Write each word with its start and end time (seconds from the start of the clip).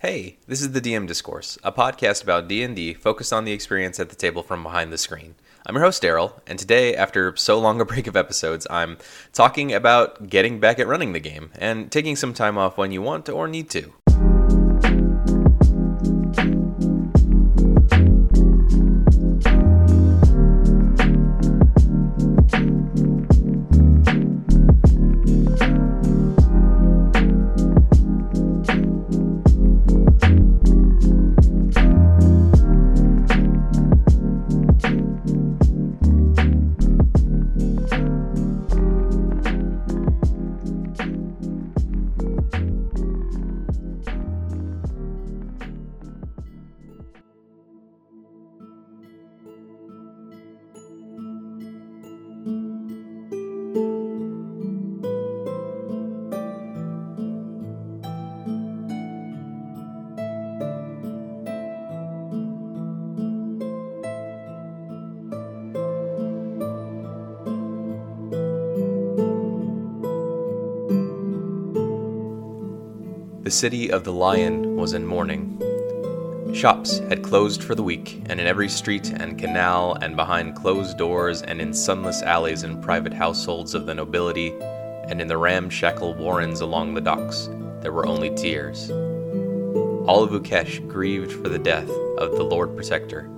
Hey, 0.00 0.36
this 0.46 0.60
is 0.60 0.70
the 0.70 0.80
DM 0.80 1.08
Discourse, 1.08 1.58
a 1.64 1.72
podcast 1.72 2.22
about 2.22 2.46
D&D 2.46 2.94
focused 2.94 3.32
on 3.32 3.44
the 3.44 3.50
experience 3.50 3.98
at 3.98 4.10
the 4.10 4.14
table 4.14 4.44
from 4.44 4.62
behind 4.62 4.92
the 4.92 4.96
screen. 4.96 5.34
I'm 5.66 5.74
your 5.74 5.82
host 5.82 6.00
Daryl, 6.04 6.34
and 6.46 6.56
today, 6.56 6.94
after 6.94 7.34
so 7.34 7.58
long 7.58 7.80
a 7.80 7.84
break 7.84 8.06
of 8.06 8.16
episodes, 8.16 8.64
I'm 8.70 8.98
talking 9.32 9.72
about 9.72 10.28
getting 10.30 10.60
back 10.60 10.78
at 10.78 10.86
running 10.86 11.14
the 11.14 11.18
game 11.18 11.50
and 11.58 11.90
taking 11.90 12.14
some 12.14 12.32
time 12.32 12.56
off 12.56 12.78
when 12.78 12.92
you 12.92 13.02
want 13.02 13.28
or 13.28 13.48
need 13.48 13.70
to. 13.70 13.92
The 73.48 73.52
city 73.52 73.90
of 73.90 74.04
the 74.04 74.12
Lion 74.12 74.76
was 74.76 74.92
in 74.92 75.06
mourning. 75.06 75.58
Shops 76.52 76.98
had 76.98 77.22
closed 77.22 77.64
for 77.64 77.74
the 77.74 77.82
week, 77.82 78.20
and 78.26 78.38
in 78.38 78.46
every 78.46 78.68
street 78.68 79.08
and 79.08 79.38
canal, 79.38 79.96
and 80.02 80.14
behind 80.14 80.54
closed 80.54 80.98
doors, 80.98 81.40
and 81.40 81.58
in 81.58 81.72
sunless 81.72 82.20
alleys 82.20 82.62
and 82.62 82.82
private 82.82 83.14
households 83.14 83.72
of 83.72 83.86
the 83.86 83.94
nobility, 83.94 84.52
and 85.08 85.18
in 85.22 85.28
the 85.28 85.38
ramshackle 85.38 86.12
warrens 86.12 86.60
along 86.60 86.92
the 86.92 87.00
docks, 87.00 87.48
there 87.80 87.90
were 87.90 88.06
only 88.06 88.28
tears. 88.34 88.90
All 88.90 90.22
of 90.22 90.32
Ukesh 90.32 90.86
grieved 90.86 91.32
for 91.32 91.48
the 91.48 91.58
death 91.58 91.88
of 92.18 92.32
the 92.32 92.44
Lord 92.44 92.76
Protector, 92.76 93.30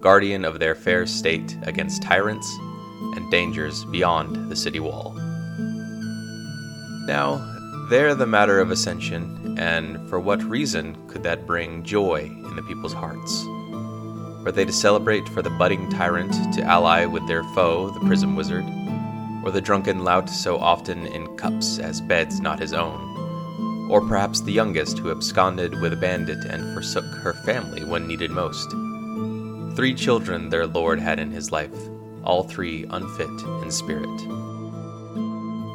guardian 0.00 0.44
of 0.44 0.58
their 0.58 0.74
fair 0.74 1.06
state 1.06 1.56
against 1.62 2.02
tyrants 2.02 2.52
and 3.14 3.30
dangers 3.30 3.84
beyond 3.84 4.50
the 4.50 4.56
city 4.56 4.80
wall. 4.80 5.14
Now, 7.06 7.55
there 7.88 8.16
the 8.16 8.26
matter 8.26 8.58
of 8.58 8.72
ascension, 8.72 9.56
and 9.58 10.08
for 10.08 10.18
what 10.18 10.42
reason 10.42 10.96
could 11.06 11.22
that 11.22 11.46
bring 11.46 11.84
joy 11.84 12.22
in 12.22 12.56
the 12.56 12.62
people's 12.62 12.92
hearts? 12.92 13.44
Were 14.44 14.50
they 14.50 14.64
to 14.64 14.72
celebrate 14.72 15.28
for 15.28 15.40
the 15.40 15.50
budding 15.50 15.88
tyrant 15.90 16.32
to 16.54 16.62
ally 16.62 17.04
with 17.04 17.26
their 17.28 17.44
foe, 17.54 17.90
the 17.90 18.00
prism 18.00 18.34
wizard? 18.34 18.64
Or 19.44 19.52
the 19.52 19.60
drunken 19.60 20.02
lout 20.02 20.28
so 20.28 20.58
often 20.58 21.06
in 21.06 21.36
cups 21.36 21.78
as 21.78 22.00
beds 22.00 22.40
not 22.40 22.58
his 22.58 22.72
own? 22.72 23.88
Or 23.88 24.00
perhaps 24.00 24.40
the 24.40 24.52
youngest 24.52 24.98
who 24.98 25.12
absconded 25.12 25.80
with 25.80 25.92
a 25.92 25.96
bandit 25.96 26.44
and 26.44 26.74
forsook 26.74 27.04
her 27.04 27.34
family 27.34 27.84
when 27.84 28.08
needed 28.08 28.32
most? 28.32 28.68
Three 29.76 29.94
children 29.94 30.48
their 30.48 30.66
lord 30.66 30.98
had 30.98 31.20
in 31.20 31.30
his 31.30 31.52
life, 31.52 31.76
all 32.24 32.42
three 32.42 32.84
unfit 32.90 33.30
in 33.62 33.70
spirit. 33.70 34.08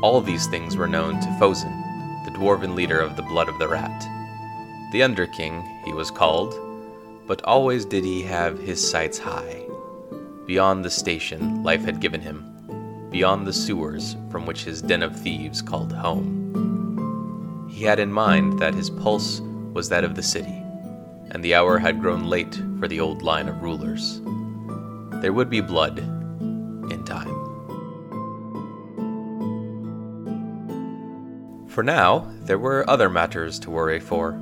All 0.03 0.19
these 0.19 0.47
things 0.47 0.75
were 0.75 0.87
known 0.87 1.21
to 1.21 1.37
Fozen, 1.39 1.80
dwarven 2.41 2.73
leader 2.73 2.99
of 2.99 3.15
the 3.15 3.21
Blood 3.21 3.47
of 3.47 3.59
the 3.59 3.67
Rat. 3.67 4.01
The 4.91 5.03
Underking, 5.03 5.61
he 5.85 5.93
was 5.93 6.09
called, 6.09 6.55
but 7.27 7.43
always 7.43 7.85
did 7.85 8.03
he 8.03 8.23
have 8.23 8.57
his 8.57 8.89
sights 8.89 9.19
high. 9.19 9.63
Beyond 10.47 10.83
the 10.83 10.89
station 10.89 11.61
life 11.61 11.85
had 11.85 11.99
given 11.99 12.19
him, 12.19 13.07
beyond 13.11 13.45
the 13.45 13.53
sewers 13.53 14.15
from 14.31 14.47
which 14.47 14.63
his 14.63 14.81
den 14.81 15.03
of 15.03 15.15
thieves 15.15 15.61
called 15.61 15.93
home. 15.93 17.69
He 17.69 17.83
had 17.83 17.99
in 17.99 18.11
mind 18.11 18.57
that 18.57 18.73
his 18.73 18.89
pulse 18.89 19.39
was 19.73 19.89
that 19.89 20.03
of 20.03 20.15
the 20.15 20.23
city, 20.23 20.63
and 21.29 21.43
the 21.43 21.53
hour 21.53 21.77
had 21.77 22.01
grown 22.01 22.23
late 22.23 22.59
for 22.79 22.87
the 22.87 23.01
old 23.01 23.21
line 23.21 23.49
of 23.49 23.61
rulers. 23.61 24.19
There 25.21 25.31
would 25.31 25.51
be 25.51 25.61
blood 25.61 25.99
in 25.99 27.03
time. 27.05 27.40
For 31.71 31.83
now, 31.83 32.29
there 32.41 32.59
were 32.59 32.89
other 32.89 33.09
matters 33.09 33.57
to 33.59 33.71
worry 33.71 34.01
for. 34.01 34.37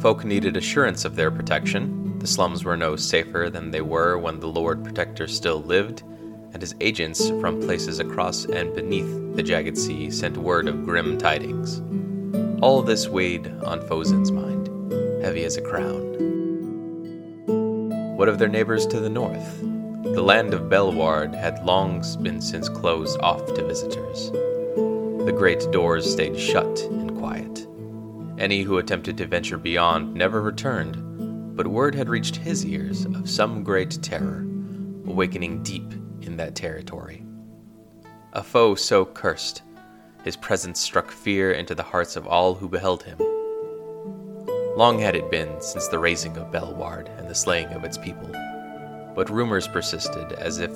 Folk 0.00 0.24
needed 0.24 0.56
assurance 0.56 1.04
of 1.04 1.14
their 1.14 1.30
protection. 1.30 2.18
The 2.20 2.26
slums 2.26 2.64
were 2.64 2.74
no 2.74 2.96
safer 2.96 3.50
than 3.52 3.70
they 3.70 3.82
were 3.82 4.16
when 4.16 4.40
the 4.40 4.46
Lord 4.46 4.82
Protector 4.82 5.28
still 5.28 5.60
lived, 5.60 6.02
and 6.54 6.62
his 6.62 6.74
agents 6.80 7.28
from 7.38 7.60
places 7.60 7.98
across 7.98 8.46
and 8.46 8.74
beneath 8.74 9.36
the 9.36 9.42
jagged 9.42 9.76
sea 9.76 10.10
sent 10.10 10.38
word 10.38 10.66
of 10.66 10.86
grim 10.86 11.18
tidings. 11.18 11.82
All 12.62 12.80
this 12.80 13.08
weighed 13.08 13.46
on 13.62 13.86
Fozen's 13.86 14.32
mind, 14.32 14.68
heavy 15.22 15.44
as 15.44 15.58
a 15.58 15.60
crown. 15.60 16.14
What 18.16 18.30
of 18.30 18.38
their 18.38 18.48
neighbors 18.48 18.86
to 18.86 19.00
the 19.00 19.10
north? 19.10 19.60
The 19.60 20.22
land 20.22 20.54
of 20.54 20.70
Belward 20.70 21.34
had 21.34 21.62
long 21.66 22.02
been 22.22 22.40
since 22.40 22.70
closed 22.70 23.20
off 23.20 23.44
to 23.52 23.66
visitors. 23.66 24.30
The 25.24 25.32
great 25.32 25.70
doors 25.72 26.12
stayed 26.12 26.38
shut 26.38 26.82
and 26.82 27.16
quiet. 27.16 27.66
Any 28.36 28.60
who 28.60 28.76
attempted 28.76 29.16
to 29.16 29.26
venture 29.26 29.56
beyond 29.56 30.12
never 30.12 30.42
returned, 30.42 31.56
but 31.56 31.66
word 31.66 31.94
had 31.94 32.10
reached 32.10 32.36
his 32.36 32.66
ears 32.66 33.06
of 33.06 33.30
some 33.30 33.64
great 33.64 34.02
terror, 34.02 34.46
awakening 35.06 35.62
deep 35.62 35.94
in 36.20 36.36
that 36.36 36.54
territory. 36.54 37.24
A 38.34 38.42
foe 38.42 38.74
so 38.74 39.06
cursed, 39.06 39.62
his 40.24 40.36
presence 40.36 40.78
struck 40.78 41.10
fear 41.10 41.52
into 41.52 41.74
the 41.74 41.82
hearts 41.82 42.16
of 42.16 42.26
all 42.26 42.54
who 42.54 42.68
beheld 42.68 43.02
him. 43.04 43.16
Long 44.76 44.98
had 44.98 45.16
it 45.16 45.30
been 45.30 45.58
since 45.62 45.88
the 45.88 45.98
razing 45.98 46.36
of 46.36 46.52
Belward 46.52 47.08
and 47.18 47.30
the 47.30 47.34
slaying 47.34 47.68
of 47.68 47.82
its 47.84 47.96
people, 47.96 48.30
but 49.14 49.30
rumors 49.30 49.68
persisted 49.68 50.32
as 50.34 50.58
if 50.58 50.72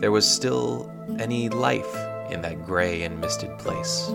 there 0.00 0.10
was 0.10 0.26
still 0.26 0.90
any 1.20 1.48
life 1.48 1.94
in 2.30 2.42
that 2.42 2.64
gray 2.64 3.02
and 3.02 3.20
misted 3.20 3.56
place. 3.58 4.08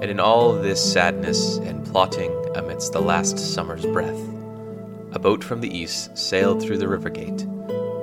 And 0.00 0.10
in 0.10 0.20
all 0.20 0.52
this 0.52 0.92
sadness 0.92 1.56
and 1.58 1.84
plotting 1.84 2.32
amidst 2.54 2.92
the 2.92 3.00
last 3.00 3.38
summer's 3.38 3.84
breath, 3.86 4.20
a 5.12 5.18
boat 5.18 5.42
from 5.42 5.60
the 5.60 5.76
east 5.76 6.16
sailed 6.16 6.62
through 6.62 6.78
the 6.78 6.88
river 6.88 7.10
gate, 7.10 7.46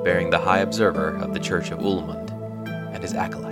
bearing 0.03 0.29
the 0.29 0.39
high 0.39 0.59
observer 0.59 1.15
of 1.17 1.33
the 1.33 1.39
church 1.39 1.71
of 1.71 1.79
Ullmund 1.79 2.31
and 2.93 3.01
his 3.03 3.13
acolyte. 3.13 3.44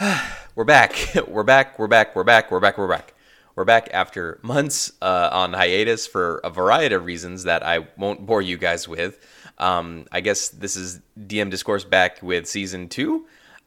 we're 0.54 0.64
back. 0.64 0.94
we're 1.28 1.42
back. 1.42 1.78
We're 1.78 1.86
back. 1.86 2.16
We're 2.16 2.24
back. 2.24 2.50
We're 2.50 2.60
back. 2.60 2.78
We're 2.78 2.88
back. 2.88 3.14
We're 3.54 3.64
back 3.66 3.90
after 3.92 4.38
months 4.42 4.92
uh, 5.02 5.28
on 5.30 5.52
hiatus 5.52 6.06
for 6.06 6.38
a 6.42 6.48
variety 6.48 6.94
of 6.94 7.04
reasons 7.04 7.44
that 7.44 7.62
I 7.62 7.86
won't 7.98 8.24
bore 8.24 8.40
you 8.40 8.56
guys 8.56 8.88
with. 8.88 9.18
Um, 9.58 10.06
I 10.10 10.20
guess 10.20 10.48
this 10.48 10.74
is 10.74 11.00
DM 11.18 11.50
Discourse 11.50 11.84
back 11.84 12.22
with 12.22 12.46
season 12.46 12.88
two. 12.88 13.26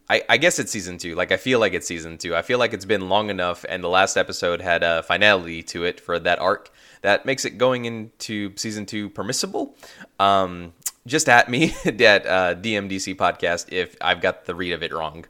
I, 0.09 0.23
I, 0.27 0.37
guess 0.37 0.57
it's 0.57 0.71
season 0.71 0.97
two. 0.97 1.13
Like 1.13 1.31
I 1.31 1.37
feel 1.37 1.59
like 1.59 1.73
it's 1.73 1.85
season 1.85 2.17
two. 2.17 2.35
I 2.35 2.41
feel 2.41 2.57
like 2.57 2.73
it's 2.73 2.85
been 2.85 3.09
long 3.09 3.29
enough, 3.29 3.63
and 3.69 3.83
the 3.83 3.89
last 3.89 4.17
episode 4.17 4.59
had 4.59 4.81
a 4.81 5.03
finality 5.03 5.61
to 5.63 5.83
it 5.83 5.99
for 5.99 6.17
that 6.17 6.39
arc 6.39 6.71
that 7.03 7.27
makes 7.27 7.45
it 7.45 7.59
going 7.59 7.85
into 7.85 8.53
season 8.55 8.87
two 8.87 9.09
permissible. 9.09 9.75
Um, 10.19 10.73
just 11.05 11.29
at 11.29 11.47
me 11.47 11.75
at 11.85 12.25
uh, 12.25 12.55
DMDC 12.55 13.15
podcast 13.17 13.71
if 13.71 13.95
I've 14.01 14.19
got 14.19 14.45
the 14.45 14.55
read 14.55 14.73
of 14.73 14.81
it 14.81 14.91
wrong. 14.91 15.25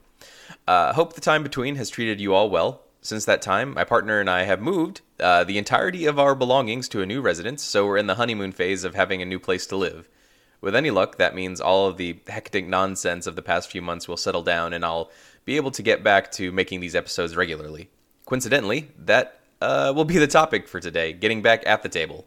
Uh, 0.66 0.92
hope 0.92 1.12
the 1.12 1.20
time 1.20 1.42
between 1.42 1.76
has 1.76 1.90
treated 1.90 2.20
you 2.20 2.34
all 2.34 2.48
well. 2.48 2.82
Since 3.02 3.26
that 3.26 3.42
time, 3.42 3.74
my 3.74 3.84
partner 3.84 4.18
and 4.18 4.30
I 4.30 4.44
have 4.44 4.62
moved 4.62 5.02
uh, 5.20 5.44
the 5.44 5.58
entirety 5.58 6.06
of 6.06 6.18
our 6.18 6.34
belongings 6.34 6.88
to 6.88 7.02
a 7.02 7.06
new 7.06 7.20
residence, 7.20 7.62
so 7.62 7.86
we're 7.86 7.98
in 7.98 8.06
the 8.06 8.14
honeymoon 8.14 8.52
phase 8.52 8.82
of 8.82 8.94
having 8.94 9.20
a 9.20 9.26
new 9.26 9.38
place 9.38 9.66
to 9.66 9.76
live. 9.76 10.08
With 10.62 10.74
any 10.74 10.90
luck, 10.90 11.18
that 11.18 11.34
means 11.34 11.60
all 11.60 11.86
of 11.86 11.98
the 11.98 12.18
hectic 12.26 12.66
nonsense 12.66 13.26
of 13.26 13.36
the 13.36 13.42
past 13.42 13.70
few 13.70 13.82
months 13.82 14.08
will 14.08 14.16
settle 14.16 14.42
down 14.42 14.72
and 14.72 14.82
I'll 14.82 15.10
be 15.44 15.56
able 15.56 15.70
to 15.72 15.82
get 15.82 16.02
back 16.02 16.32
to 16.32 16.50
making 16.50 16.80
these 16.80 16.94
episodes 16.94 17.36
regularly. 17.36 17.90
Coincidentally, 18.24 18.88
that 18.98 19.40
uh, 19.60 19.92
will 19.94 20.06
be 20.06 20.16
the 20.16 20.26
topic 20.26 20.66
for 20.66 20.80
today 20.80 21.12
getting 21.12 21.42
back 21.42 21.62
at 21.66 21.82
the 21.82 21.90
table. 21.90 22.24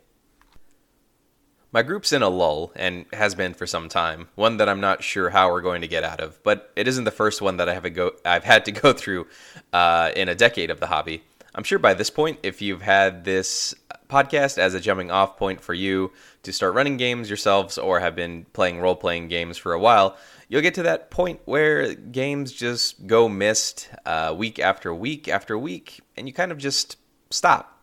My 1.72 1.84
group's 1.84 2.14
in 2.14 2.22
a 2.22 2.30
lull, 2.30 2.72
and 2.78 3.06
has 3.12 3.36
been 3.36 3.54
for 3.54 3.68
some 3.68 3.90
time, 3.90 4.30
one 4.36 4.58
that 4.58 4.70
I'm 4.70 4.80
not 4.80 5.04
sure 5.04 5.30
how 5.30 5.52
we're 5.52 5.62
going 5.62 5.82
to 5.82 5.88
get 5.88 6.06
out 6.06 6.22
of, 6.22 6.42
but 6.42 6.72
it 6.78 6.88
isn't 6.88 7.04
the 7.04 7.12
first 7.12 7.42
one 7.42 7.58
that 7.58 7.68
I 7.68 7.74
have 7.74 7.94
go- 7.94 8.16
I've 8.24 8.46
had 8.46 8.64
to 8.66 8.72
go 8.84 8.94
through 8.94 9.28
uh, 9.74 10.12
in 10.16 10.30
a 10.30 10.36
decade 10.36 10.72
of 10.72 10.80
the 10.80 10.88
hobby. 10.88 11.24
I'm 11.54 11.64
sure 11.64 11.78
by 11.80 11.94
this 11.94 12.10
point, 12.10 12.40
if 12.44 12.62
you've 12.62 12.84
had 12.84 13.26
this 13.26 13.76
podcast 14.10 14.58
as 14.58 14.76
a 14.76 14.80
jumping 14.80 15.12
off 15.12 15.38
point 15.38 15.60
for 15.60 15.74
you 15.74 16.14
to 16.44 16.54
start 16.54 16.74
running 16.74 16.96
games 16.96 17.30
yourselves 17.30 17.78
or 17.78 18.00
have 18.00 18.16
been 18.16 18.46
playing 18.54 18.80
role 18.80 18.96
playing 18.96 19.28
games 19.28 19.58
for 19.58 19.74
a 19.74 19.80
while, 19.80 20.16
you'll 20.48 20.62
get 20.62 20.76
to 20.76 20.84
that 20.84 21.12
point 21.12 21.42
where 21.44 21.94
games 21.96 22.54
just 22.54 23.06
go 23.08 23.28
missed 23.28 23.90
uh, 24.06 24.34
week 24.38 24.60
after 24.60 24.94
week 24.94 25.28
after 25.28 25.58
week, 25.58 26.00
and 26.16 26.28
you 26.28 26.34
kind 26.34 26.54
of 26.54 26.58
just 26.58 26.96
stop. 27.30 27.82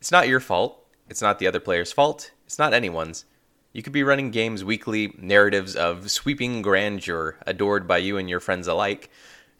It's 0.00 0.10
not 0.10 0.28
your 0.28 0.40
fault. 0.40 0.78
It's 1.10 1.20
not 1.20 1.38
the 1.38 1.46
other 1.46 1.60
player's 1.60 1.92
fault. 1.92 2.30
It's 2.52 2.58
not 2.58 2.74
anyone's. 2.74 3.24
You 3.72 3.82
could 3.82 3.94
be 3.94 4.02
running 4.02 4.30
games 4.30 4.62
weekly, 4.62 5.14
narratives 5.16 5.74
of 5.74 6.10
sweeping 6.10 6.60
grandeur 6.60 7.38
adored 7.46 7.88
by 7.88 7.96
you 7.96 8.18
and 8.18 8.28
your 8.28 8.40
friends 8.40 8.68
alike, 8.68 9.08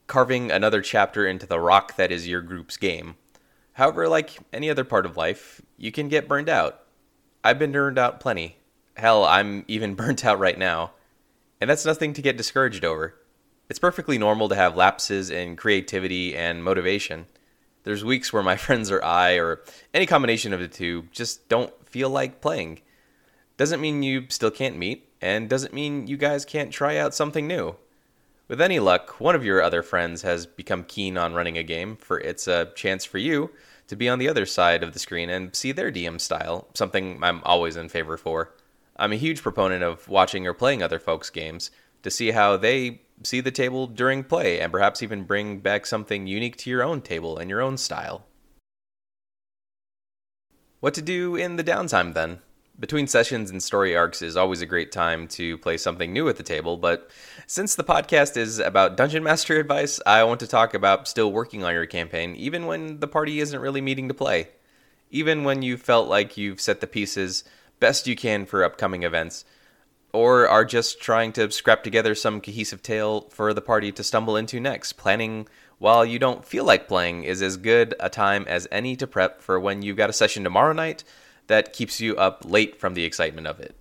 carving 0.09 0.51
another 0.51 0.83
chapter 0.83 1.27
into 1.27 1.47
the 1.47 1.59
rock 1.59 1.97
that 1.97 2.13
is 2.13 2.29
your 2.29 2.43
group's 2.43 2.77
game. 2.77 3.15
However, 3.73 4.11
like 4.11 4.37
any 4.53 4.69
other 4.69 4.85
part 4.85 5.07
of 5.07 5.17
life, 5.17 5.63
you 5.79 5.91
can 5.91 6.11
get 6.11 6.29
burned 6.29 6.51
out. 6.51 6.83
I've 7.43 7.59
been 7.59 7.73
burned 7.73 7.99
out 7.99 8.21
plenty. 8.21 8.59
Hell, 8.99 9.25
I'm 9.25 9.65
even 9.69 9.95
burnt 9.95 10.27
out 10.27 10.39
right 10.39 10.59
now. 10.59 10.91
And 11.63 11.71
that's 11.71 11.87
nothing 11.87 12.13
to 12.13 12.21
get 12.21 12.37
discouraged 12.37 12.85
over. 12.85 13.15
It's 13.71 13.79
perfectly 13.79 14.19
normal 14.19 14.51
to 14.51 14.55
have 14.55 14.77
lapses 14.77 15.31
in 15.31 15.57
creativity 15.57 16.37
and 16.37 16.63
motivation. 16.63 17.25
There's 17.85 18.05
weeks 18.05 18.33
where 18.33 18.43
my 18.43 18.57
friends 18.67 18.91
or 18.91 19.05
I, 19.05 19.35
or 19.35 19.63
any 19.93 20.07
combination 20.07 20.53
of 20.53 20.61
the 20.61 20.69
two, 20.69 21.05
just 21.13 21.49
don't 21.49 21.73
feel 21.89 22.11
like 22.11 22.41
playing. 22.41 22.81
Doesn't 23.57 23.81
mean 23.81 24.03
you 24.03 24.27
still 24.29 24.51
can't 24.51 24.79
meet, 24.79 25.09
and 25.21 25.49
doesn't 25.49 25.75
mean 25.75 26.07
you 26.07 26.17
guys 26.17 26.45
can't 26.45 26.73
try 26.73 26.97
out 26.97 27.15
something 27.15 27.47
new. 27.47 27.77
With 28.49 28.61
any 28.61 28.81
luck, 28.81 29.21
one 29.21 29.35
of 29.35 29.45
your 29.45 29.63
other 29.63 29.83
friends 29.83 30.23
has 30.23 30.47
become 30.47 30.85
keen 30.85 31.17
on 31.17 31.35
running 31.35 31.57
a 31.57 31.63
game, 31.63 31.97
for 31.97 32.19
it's 32.19 32.47
a 32.49 32.73
chance 32.75 33.05
for 33.05 33.19
you 33.19 33.51
to 33.89 33.97
be 33.97 34.09
on 34.09 34.19
the 34.19 34.29
other 34.29 34.47
side 34.47 34.83
of 34.83 34.93
the 34.93 34.99
screen 34.99 35.31
and 35.31 35.55
see 35.55 35.73
their 35.73 35.93
DM 35.93 36.21
style, 36.21 36.69
something 36.75 37.23
I'm 37.23 37.43
always 37.45 37.77
in 37.77 37.89
favor 37.89 38.17
for. 38.17 38.53
I'm 38.97 39.13
a 39.13 39.17
huge 39.17 39.43
proponent 39.43 39.83
of 39.83 40.09
watching 40.09 40.47
or 40.47 40.55
playing 40.55 40.83
other 40.83 40.99
folks' 40.99 41.31
games 41.31 41.71
to 42.03 42.11
see 42.11 42.31
how 42.33 42.57
they 42.57 43.03
see 43.23 43.41
the 43.41 43.51
table 43.51 43.87
during 43.87 44.25
play 44.25 44.61
and 44.61 44.73
perhaps 44.73 45.03
even 45.03 45.25
bring 45.25 45.61
back 45.61 45.87
something 45.87 46.27
unique 46.27 46.57
to 46.57 46.71
your 46.71 46.83
own 46.83 47.01
table 47.01 47.39
and 47.39 47.49
your 47.49 47.61
own 47.61 47.77
style. 47.77 48.27
What 50.81 50.95
to 50.95 51.03
do 51.03 51.37
in 51.37 51.57
the 51.57 51.65
downtime 51.65 52.15
then? 52.15 52.41
Between 52.81 53.07
sessions 53.07 53.51
and 53.51 53.63
story 53.63 53.95
arcs 53.95 54.23
is 54.23 54.37
always 54.37 54.63
a 54.63 54.67
great 54.67 54.91
time 54.91 55.29
to 55.29 55.57
play 55.59 55.77
something 55.77 56.13
new 56.13 56.29
at 56.29 56.37
the 56.37 56.43
table, 56.43 56.77
but 56.77 57.09
since 57.47 57.75
the 57.77 57.85
podcast 57.85 58.37
is 58.37 58.59
about 58.59 58.97
Dungeon 58.97 59.23
Master 59.23 59.57
advice, 59.61 60.01
I 60.05 60.25
want 60.25 60.41
to 60.41 60.49
talk 60.49 60.75
about 60.75 61.07
still 61.07 61.31
working 61.31 61.63
on 61.63 61.75
your 61.75 61.87
campaign, 61.87 62.35
even 62.35 62.67
when 62.67 62.99
the 62.99 63.07
party 63.07 63.39
isn't 63.39 63.61
really 63.61 63.81
meeting 63.81 64.09
to 64.09 64.15
play. 64.15 64.49
Even 65.11 65.45
when 65.45 65.63
you 65.63 65.77
felt 65.77 66.09
like 66.09 66.37
you've 66.37 66.61
set 66.61 66.81
the 66.81 66.87
pieces 66.87 67.45
best 67.79 68.09
you 68.09 68.17
can 68.17 68.47
for 68.47 68.65
upcoming 68.65 69.05
events, 69.05 69.45
or 70.13 70.49
are 70.49 70.65
just 70.65 71.01
trying 71.01 71.33
to 71.33 71.51
scrap 71.51 71.83
together 71.83 72.15
some 72.15 72.41
cohesive 72.41 72.83
tale 72.83 73.23
for 73.31 73.55
the 73.55 73.61
party 73.61 73.91
to 73.93 74.05
stumble 74.05 74.37
into 74.37 74.61
next. 74.61 74.95
Planning 74.95 75.49
while 75.79 76.05
you 76.05 76.19
don't 76.19 76.45
feel 76.45 76.65
like 76.65 76.87
playing 76.87 77.25
is 77.25 77.43
as 77.43 77.57
good 77.57 77.95
a 77.99 78.09
time 78.09 78.45
as 78.47 78.69
any 78.71 78.95
to 78.97 79.07
prep 79.07 79.41
for 79.41 79.59
when 79.59 79.83
you've 79.83 79.97
got 79.97 80.11
a 80.11 80.13
session 80.13 80.45
tomorrow 80.45 80.73
night 80.73 81.03
that 81.49 81.73
keeps 81.73 82.01
you 82.01 82.15
up 82.17 82.45
late 82.45 82.79
from 82.79 82.95
the 82.95 83.05
excitement 83.05 83.47
of 83.47 83.59
it. 83.59 83.75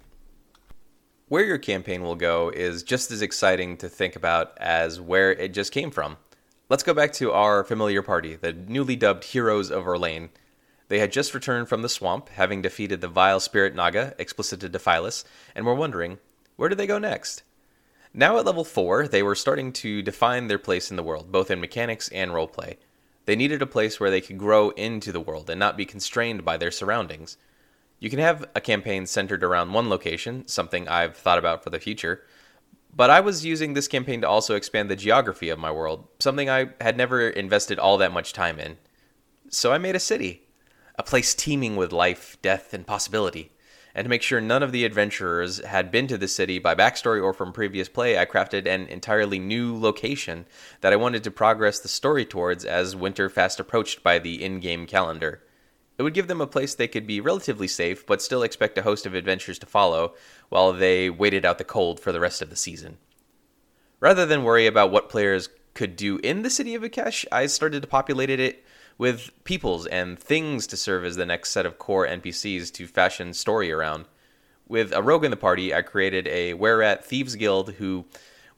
Where 1.28 1.46
your 1.46 1.60
campaign 1.60 2.02
will 2.02 2.16
go 2.16 2.50
is 2.50 2.84
just 2.84 3.12
as 3.12 3.22
exciting 3.22 3.78
to 3.78 3.88
think 3.88 4.16
about 4.16 4.58
as 4.58 5.00
where 5.00 5.32
it 5.32 5.54
just 5.54 5.72
came 5.72 5.92
from. 5.92 6.18
Let's 6.70 6.84
go 6.84 6.94
back 6.94 7.14
to 7.14 7.32
our 7.32 7.64
familiar 7.64 8.02
party, 8.02 8.36
the 8.36 8.52
newly 8.52 8.96
dubbed 8.96 9.26
Heroes 9.26 9.70
of 9.70 9.86
Orlane. 9.86 10.30
They 10.92 11.00
had 11.00 11.14
just 11.14 11.34
returned 11.34 11.70
from 11.70 11.84
the 11.84 11.88
swamp, 11.88 12.28
having 12.28 12.62
defeated 12.62 13.00
the 13.00 13.08
vile 13.08 13.40
spirit 13.40 13.74
Naga, 13.74 14.14
Explicita 14.20 14.70
Defilis, 14.70 15.24
and 15.56 15.66
were 15.66 15.74
wondering, 15.74 16.18
where 16.58 16.68
do 16.68 16.76
they 16.76 16.86
go 16.86 17.00
next? 17.00 17.44
Now 18.14 18.38
at 18.38 18.44
level 18.44 18.66
4, 18.66 19.08
they 19.08 19.24
were 19.24 19.34
starting 19.34 19.72
to 19.72 20.02
define 20.02 20.48
their 20.48 20.60
place 20.60 20.92
in 20.92 20.98
the 20.98 21.04
world, 21.04 21.32
both 21.32 21.50
in 21.50 21.62
mechanics 21.62 22.10
and 22.10 22.32
roleplay. 22.32 22.76
They 23.24 23.38
needed 23.38 23.62
a 23.62 23.66
place 23.66 24.02
where 24.02 24.12
they 24.12 24.20
could 24.20 24.38
grow 24.38 24.72
into 24.72 25.14
the 25.14 25.22
world 25.22 25.50
and 25.50 25.58
not 25.58 25.78
be 25.78 25.86
constrained 25.86 26.44
by 26.44 26.58
their 26.58 26.72
surroundings. 26.72 27.38
You 28.00 28.10
can 28.10 28.20
have 28.20 28.50
a 28.54 28.60
campaign 28.60 29.06
centered 29.06 29.46
around 29.46 29.72
one 29.72 29.88
location, 29.88 30.46
something 30.46 30.90
I've 30.90 31.16
thought 31.16 31.40
about 31.40 31.64
for 31.64 31.70
the 31.70 31.80
future, 31.80 32.26
but 32.94 33.10
I 33.10 33.22
was 33.22 33.46
using 33.46 33.76
this 33.76 33.88
campaign 33.88 34.20
to 34.20 34.28
also 34.28 34.56
expand 34.56 34.92
the 34.92 34.98
geography 34.98 35.48
of 35.48 35.58
my 35.58 35.72
world, 35.72 36.10
something 36.20 36.50
I 36.50 36.72
had 36.82 36.98
never 36.98 37.30
invested 37.30 37.80
all 37.80 37.98
that 38.00 38.12
much 38.12 38.34
time 38.34 38.60
in. 38.60 38.78
So 39.50 39.72
I 39.72 39.78
made 39.78 39.96
a 39.96 40.00
city 40.02 40.50
a 40.96 41.04
place 41.04 41.34
teeming 41.34 41.76
with 41.76 41.92
life, 41.92 42.38
death, 42.42 42.74
and 42.74 42.86
possibility. 42.86 43.52
And 43.94 44.06
to 44.06 44.10
make 44.10 44.22
sure 44.22 44.40
none 44.40 44.64
of 44.64 44.72
the 44.72 44.86
adventurers 44.86 45.64
had 45.66 45.92
been 45.92 46.08
to 46.08 46.18
the 46.18 46.28
city 46.28 46.60
by 46.60 46.76
backstory 46.76 47.22
or 47.22 47.34
from 47.34 47.52
previous 47.52 47.90
play, 47.90 48.18
I 48.18 48.26
crafted 48.26 48.66
an 48.66 48.88
entirely 48.88 49.38
new 49.38 49.78
location 49.78 50.46
that 50.80 50.94
I 50.94 50.98
wanted 50.98 51.24
to 51.26 51.32
progress 51.32 51.80
the 51.80 51.90
story 51.90 52.26
towards 52.26 52.64
as 52.64 52.96
winter 52.96 53.30
fast 53.30 53.60
approached 53.60 54.02
by 54.02 54.20
the 54.20 54.42
in 54.42 54.60
game 54.60 54.86
calendar. 54.86 55.44
It 55.98 56.04
would 56.04 56.14
give 56.14 56.28
them 56.28 56.42
a 56.42 56.48
place 56.48 56.74
they 56.74 56.88
could 56.88 57.06
be 57.06 57.20
relatively 57.20 57.68
safe, 57.68 58.06
but 58.08 58.22
still 58.22 58.44
expect 58.44 58.78
a 58.78 58.82
host 58.82 59.06
of 59.06 59.14
adventures 59.14 59.60
to 59.60 59.66
follow 59.66 60.16
while 60.50 60.72
they 60.74 61.10
waited 61.10 61.46
out 61.46 61.58
the 61.58 61.64
cold 61.64 62.00
for 62.00 62.12
the 62.12 62.20
rest 62.20 62.42
of 62.42 62.50
the 62.50 62.56
season. 62.56 62.98
Rather 64.00 64.26
than 64.26 64.44
worry 64.44 64.66
about 64.66 64.92
what 64.92 65.10
players 65.10 65.50
could 65.74 65.96
do 65.96 66.18
in 66.24 66.42
the 66.42 66.50
city 66.50 66.76
of 66.76 66.82
Akesh, 66.82 67.26
I 67.32 67.46
started 67.46 67.82
to 67.82 67.88
populate 67.88 68.30
it 68.30 68.66
with 68.98 69.32
peoples 69.44 69.86
and 69.88 70.20
things 70.20 70.68
to 70.68 70.78
serve 70.78 71.06
as 71.06 71.16
the 71.16 71.26
next 71.26 71.50
set 71.50 71.66
of 71.66 71.78
core 71.78 72.08
NPCs 72.08 72.72
to 72.74 72.88
fashion 72.88 73.34
story 73.34 73.72
around. 73.72 74.06
With 74.68 74.94
a 74.94 75.02
rogue 75.02 75.26
in 75.26 75.32
the 75.32 75.38
party, 75.38 75.74
I 75.74 75.82
created 75.82 76.28
a 76.28 76.54
Wererat 76.54 77.04
Thieves 77.04 77.36
Guild 77.36 77.74
who 77.74 78.06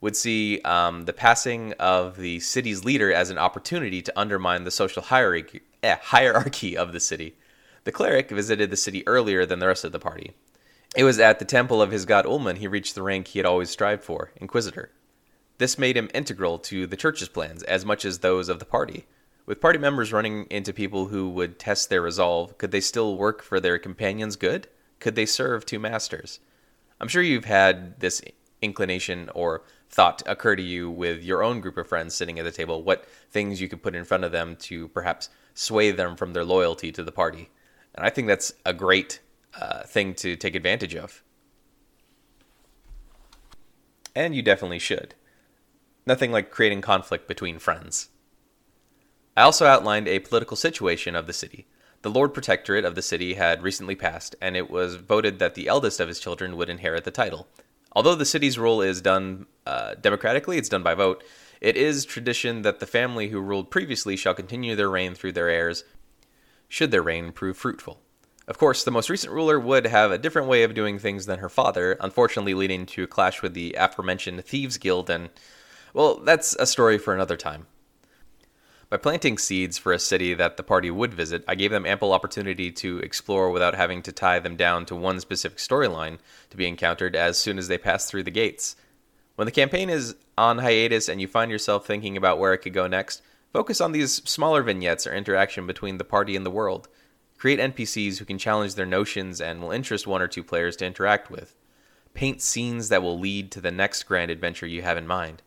would 0.00 0.14
see 0.14 0.60
um, 0.60 1.06
the 1.06 1.12
passing 1.12 1.72
of 1.74 2.16
the 2.16 2.38
city's 2.40 2.84
leader 2.84 3.12
as 3.12 3.30
an 3.30 3.38
opportunity 3.38 4.02
to 4.02 4.18
undermine 4.18 4.64
the 4.64 4.70
social 4.70 5.02
hierarchy, 5.02 5.62
eh, 5.82 5.96
hierarchy 6.02 6.76
of 6.76 6.92
the 6.92 7.00
city. 7.00 7.36
The 7.84 7.92
cleric 7.92 8.30
visited 8.30 8.70
the 8.70 8.76
city 8.76 9.06
earlier 9.06 9.46
than 9.46 9.60
the 9.60 9.66
rest 9.66 9.84
of 9.84 9.92
the 9.92 9.98
party. 9.98 10.32
It 10.94 11.04
was 11.04 11.18
at 11.18 11.38
the 11.38 11.44
temple 11.44 11.82
of 11.82 11.90
his 11.90 12.04
god 12.04 12.24
Ulman 12.24 12.58
he 12.58 12.68
reached 12.68 12.94
the 12.94 13.02
rank 13.02 13.28
he 13.28 13.38
had 13.38 13.46
always 13.46 13.70
strived 13.70 14.04
for, 14.04 14.30
Inquisitor. 14.36 14.90
This 15.58 15.78
made 15.78 15.96
him 15.96 16.10
integral 16.14 16.58
to 16.60 16.86
the 16.86 16.96
church's 16.96 17.28
plans 17.28 17.62
as 17.62 17.84
much 17.84 18.04
as 18.04 18.18
those 18.18 18.48
of 18.48 18.58
the 18.58 18.64
party. 18.64 19.06
With 19.46 19.60
party 19.60 19.78
members 19.78 20.12
running 20.12 20.46
into 20.50 20.72
people 20.72 21.06
who 21.06 21.28
would 21.30 21.58
test 21.58 21.90
their 21.90 22.00
resolve, 22.00 22.56
could 22.56 22.70
they 22.70 22.80
still 22.80 23.18
work 23.18 23.42
for 23.42 23.60
their 23.60 23.78
companions' 23.78 24.36
good? 24.36 24.68
Could 25.00 25.16
they 25.16 25.26
serve 25.26 25.66
two 25.66 25.78
masters? 25.78 26.40
I'm 26.98 27.08
sure 27.08 27.22
you've 27.22 27.44
had 27.44 28.00
this 28.00 28.22
inclination 28.62 29.28
or 29.34 29.62
thought 29.90 30.22
occur 30.24 30.56
to 30.56 30.62
you 30.62 30.90
with 30.90 31.22
your 31.22 31.42
own 31.42 31.60
group 31.60 31.76
of 31.76 31.86
friends 31.86 32.14
sitting 32.14 32.38
at 32.38 32.44
the 32.44 32.50
table, 32.50 32.82
what 32.82 33.04
things 33.30 33.60
you 33.60 33.68
could 33.68 33.82
put 33.82 33.94
in 33.94 34.04
front 34.04 34.24
of 34.24 34.32
them 34.32 34.56
to 34.56 34.88
perhaps 34.88 35.28
sway 35.52 35.90
them 35.90 36.16
from 36.16 36.32
their 36.32 36.44
loyalty 36.44 36.90
to 36.92 37.04
the 37.04 37.12
party. 37.12 37.50
And 37.94 38.06
I 38.06 38.10
think 38.10 38.26
that's 38.26 38.54
a 38.64 38.72
great 38.72 39.20
uh, 39.60 39.82
thing 39.82 40.14
to 40.14 40.36
take 40.36 40.54
advantage 40.54 40.94
of. 40.94 41.22
And 44.16 44.34
you 44.34 44.40
definitely 44.42 44.78
should. 44.78 45.14
Nothing 46.06 46.32
like 46.32 46.50
creating 46.50 46.80
conflict 46.80 47.28
between 47.28 47.58
friends. 47.58 48.08
I 49.36 49.42
also 49.42 49.66
outlined 49.66 50.06
a 50.06 50.20
political 50.20 50.56
situation 50.56 51.16
of 51.16 51.26
the 51.26 51.32
city. 51.32 51.66
The 52.02 52.10
Lord 52.10 52.34
Protectorate 52.34 52.84
of 52.84 52.94
the 52.94 53.02
city 53.02 53.34
had 53.34 53.62
recently 53.62 53.96
passed, 53.96 54.36
and 54.40 54.56
it 54.56 54.70
was 54.70 54.96
voted 54.96 55.38
that 55.38 55.54
the 55.54 55.68
eldest 55.68 55.98
of 56.00 56.08
his 56.08 56.20
children 56.20 56.56
would 56.56 56.68
inherit 56.68 57.04
the 57.04 57.10
title. 57.10 57.48
Although 57.92 58.14
the 58.14 58.24
city's 58.24 58.58
rule 58.58 58.82
is 58.82 59.00
done 59.00 59.46
uh, 59.66 59.94
democratically, 59.94 60.58
it's 60.58 60.68
done 60.68 60.82
by 60.82 60.94
vote, 60.94 61.24
it 61.60 61.76
is 61.76 62.04
tradition 62.04 62.62
that 62.62 62.78
the 62.78 62.86
family 62.86 63.28
who 63.28 63.40
ruled 63.40 63.70
previously 63.70 64.16
shall 64.16 64.34
continue 64.34 64.76
their 64.76 64.90
reign 64.90 65.14
through 65.14 65.32
their 65.32 65.48
heirs, 65.48 65.84
should 66.68 66.90
their 66.90 67.02
reign 67.02 67.32
prove 67.32 67.56
fruitful. 67.56 68.00
Of 68.46 68.58
course, 68.58 68.84
the 68.84 68.90
most 68.90 69.08
recent 69.08 69.32
ruler 69.32 69.58
would 69.58 69.86
have 69.86 70.12
a 70.12 70.18
different 70.18 70.48
way 70.48 70.62
of 70.62 70.74
doing 70.74 70.98
things 70.98 71.24
than 71.24 71.38
her 71.38 71.48
father, 71.48 71.96
unfortunately 72.00 72.52
leading 72.52 72.84
to 72.86 73.04
a 73.04 73.06
clash 73.06 73.40
with 73.40 73.54
the 73.54 73.74
aforementioned 73.78 74.44
Thieves 74.44 74.76
Guild, 74.76 75.08
and, 75.08 75.30
well, 75.94 76.16
that's 76.16 76.54
a 76.56 76.66
story 76.66 76.98
for 76.98 77.14
another 77.14 77.36
time. 77.36 77.66
By 78.94 78.98
planting 78.98 79.38
seeds 79.38 79.76
for 79.76 79.92
a 79.92 79.98
city 79.98 80.34
that 80.34 80.56
the 80.56 80.62
party 80.62 80.88
would 80.88 81.12
visit, 81.12 81.42
I 81.48 81.56
gave 81.56 81.72
them 81.72 81.84
ample 81.84 82.12
opportunity 82.12 82.70
to 82.70 83.00
explore 83.00 83.50
without 83.50 83.74
having 83.74 84.02
to 84.02 84.12
tie 84.12 84.38
them 84.38 84.54
down 84.54 84.86
to 84.86 84.94
one 84.94 85.18
specific 85.18 85.58
storyline 85.58 86.18
to 86.50 86.56
be 86.56 86.68
encountered 86.68 87.16
as 87.16 87.36
soon 87.36 87.58
as 87.58 87.66
they 87.66 87.76
pass 87.76 88.06
through 88.06 88.22
the 88.22 88.30
gates. 88.30 88.76
When 89.34 89.46
the 89.46 89.50
campaign 89.50 89.90
is 89.90 90.14
on 90.38 90.58
hiatus 90.58 91.08
and 91.08 91.20
you 91.20 91.26
find 91.26 91.50
yourself 91.50 91.84
thinking 91.84 92.16
about 92.16 92.38
where 92.38 92.52
it 92.52 92.58
could 92.58 92.72
go 92.72 92.86
next, 92.86 93.20
Focus 93.52 93.80
on 93.80 93.90
these 93.90 94.22
smaller 94.28 94.62
vignettes 94.62 95.08
or 95.08 95.12
interaction 95.12 95.66
between 95.66 95.98
the 95.98 96.04
party 96.04 96.36
and 96.36 96.46
the 96.46 96.50
world. 96.50 96.86
Create 97.36 97.58
NPCs 97.58 98.18
who 98.18 98.24
can 98.24 98.38
challenge 98.38 98.76
their 98.76 98.86
notions 98.86 99.40
and 99.40 99.60
will 99.60 99.72
interest 99.72 100.06
one 100.06 100.22
or 100.22 100.28
two 100.28 100.44
players 100.44 100.76
to 100.76 100.86
interact 100.86 101.32
with. 101.32 101.56
Paint 102.14 102.42
scenes 102.42 102.90
that 102.90 103.02
will 103.02 103.18
lead 103.18 103.50
to 103.50 103.60
the 103.60 103.72
next 103.72 104.04
grand 104.04 104.30
adventure 104.30 104.68
you 104.68 104.82
have 104.82 104.96
in 104.96 105.06
mind. 105.08 105.42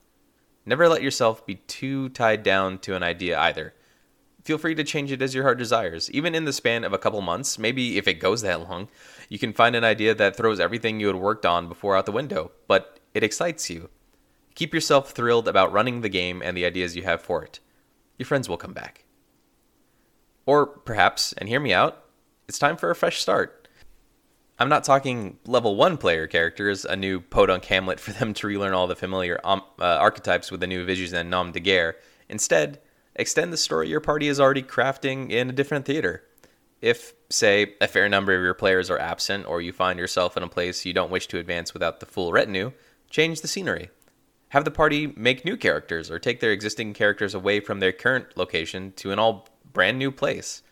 Never 0.68 0.90
let 0.90 1.02
yourself 1.02 1.46
be 1.46 1.56
too 1.56 2.10
tied 2.10 2.44
down 2.44 2.80
to 2.80 2.94
an 2.94 3.02
idea 3.02 3.40
either. 3.40 3.74
Feel 4.44 4.58
free 4.58 4.76
to 4.76 4.84
change 4.84 5.14
it 5.14 5.22
as 5.22 5.34
your 5.34 5.46
heart 5.46 5.58
desires. 5.58 6.12
Even 6.12 6.36
in 6.36 6.44
the 6.44 6.52
span 6.52 6.84
of 6.84 6.92
a 6.92 6.98
couple 6.98 7.22
months, 7.22 7.58
maybe 7.58 7.98
if 7.98 8.06
it 8.06 8.20
goes 8.20 8.42
that 8.42 8.68
long, 8.68 8.90
you 9.30 9.40
can 9.40 9.54
find 9.54 9.78
an 9.78 9.86
idea 9.86 10.14
that 10.14 10.36
throws 10.36 10.60
everything 10.60 11.00
you 11.00 11.08
had 11.08 11.16
worked 11.16 11.46
on 11.46 11.70
before 11.70 11.96
out 11.96 12.06
the 12.06 12.12
window, 12.12 12.52
but 12.68 13.00
it 13.14 13.24
excites 13.24 13.70
you. 13.70 13.90
Keep 14.56 14.74
yourself 14.74 15.12
thrilled 15.12 15.48
about 15.48 15.72
running 15.72 16.02
the 16.02 16.10
game 16.10 16.42
and 16.42 16.58
the 16.58 16.66
ideas 16.66 16.98
you 16.98 17.04
have 17.04 17.22
for 17.22 17.46
it. 17.46 17.62
Your 18.18 18.26
friends 18.26 18.50
will 18.50 18.58
come 18.58 18.74
back. 18.74 19.06
Or 20.46 20.66
perhaps, 20.66 21.32
and 21.38 21.48
hear 21.48 21.62
me 21.62 21.72
out, 21.72 22.04
it's 22.50 22.60
time 22.60 22.76
for 22.76 22.90
a 22.90 22.96
fresh 22.96 23.22
start. 23.22 23.57
I'm 24.60 24.70
not 24.70 24.84
talking 24.84 25.38
level 25.46 25.76
1 25.76 25.98
player 25.98 26.26
characters, 26.26 26.84
a 26.84 26.96
new 26.96 27.20
podunk 27.20 27.66
hamlet 27.66 28.00
for 28.00 28.12
them 28.12 28.34
to 28.36 28.48
relearn 28.48 28.74
all 28.74 28.88
the 28.88 28.96
familiar 28.96 29.40
um, 29.44 29.62
uh, 29.80 29.84
archetypes 29.84 30.50
with 30.50 30.62
the 30.62 30.68
new 30.68 30.84
visions 30.84 31.14
and 31.14 31.30
nom 31.30 31.52
de 31.52 31.60
guerre. 31.60 31.96
Instead, 32.28 32.82
extend 33.16 33.54
the 33.54 33.58
story 33.58 33.88
your 33.88 34.00
party 34.00 34.28
is 34.28 34.40
already 34.40 34.64
crafting 34.64 35.30
in 35.30 35.50
a 35.50 35.54
different 35.54 35.86
theater. 35.86 36.24
If, 36.82 37.14
say, 37.30 37.76
a 37.82 37.88
fair 37.88 38.10
number 38.10 38.34
of 38.34 38.42
your 38.42 38.54
players 38.56 38.90
are 38.90 39.00
absent 39.00 39.46
or 39.48 39.62
you 39.62 39.72
find 39.72 40.00
yourself 40.00 40.36
in 40.36 40.44
a 40.44 40.48
place 40.48 40.86
you 40.86 40.94
don't 40.94 41.12
wish 41.12 41.28
to 41.28 41.40
advance 41.40 41.74
without 41.74 42.00
the 42.00 42.06
full 42.08 42.32
retinue, 42.32 42.72
change 43.10 43.42
the 43.42 43.48
scenery. 43.48 43.90
Have 44.50 44.66
the 44.66 44.72
party 44.72 45.14
make 45.16 45.46
new 45.46 45.58
characters 45.58 46.10
or 46.10 46.18
take 46.18 46.40
their 46.40 46.52
existing 46.52 46.94
characters 46.94 47.36
away 47.36 47.60
from 47.60 47.80
their 47.80 47.92
current 47.92 48.36
location 48.36 48.94
to 48.98 49.12
an 49.12 49.20
all 49.20 49.48
brand 49.72 50.00
new 50.00 50.12
place. 50.12 50.64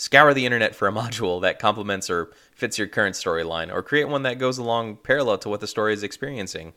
Scour 0.00 0.32
the 0.32 0.46
internet 0.46 0.74
for 0.74 0.88
a 0.88 0.92
module 1.02 1.42
that 1.42 1.58
complements 1.58 2.08
or 2.08 2.30
fits 2.54 2.78
your 2.78 2.86
current 2.86 3.14
storyline, 3.14 3.70
or 3.70 3.82
create 3.82 4.08
one 4.08 4.22
that 4.22 4.38
goes 4.38 4.56
along 4.56 4.96
parallel 4.96 5.36
to 5.36 5.50
what 5.50 5.60
the 5.60 5.66
story 5.66 5.92
is 5.92 6.02
experiencing. 6.02 6.72